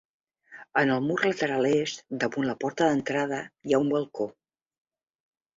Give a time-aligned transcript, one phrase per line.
[0.81, 4.29] En el mur lateral est, damunt la porta d'entrada, hi ha un balcó.